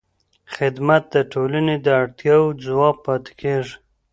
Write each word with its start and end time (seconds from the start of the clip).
خدمت 0.55 1.03
د 1.15 1.15
ټولنې 1.31 1.75
د 1.85 1.87
اړتیاوو 2.01 2.57
ځواب 2.65 2.95
پاتې 3.05 3.31
کېږي. 3.41 3.75